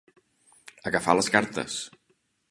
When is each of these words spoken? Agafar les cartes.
Agafar 0.91 1.15
les 1.19 1.29
cartes. 1.35 1.77